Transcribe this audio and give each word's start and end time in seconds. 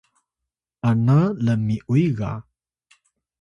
ana 0.89 1.17
lmi’uy 1.45 2.05
ga 2.17 2.31